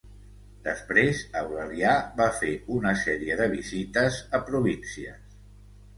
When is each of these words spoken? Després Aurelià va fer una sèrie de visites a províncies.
Després 0.67 1.19
Aurelià 1.41 1.93
va 2.21 2.27
fer 2.39 2.55
una 2.79 2.95
sèrie 3.05 3.39
de 3.43 3.49
visites 3.55 4.19
a 4.39 4.45
províncies. 4.49 5.41